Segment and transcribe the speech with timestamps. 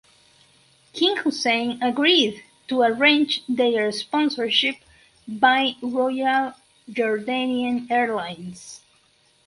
[0.93, 4.77] King Hussein agreed to arrange their sponsorship
[5.27, 6.55] by Royal
[6.89, 8.81] Jordanian Airlines.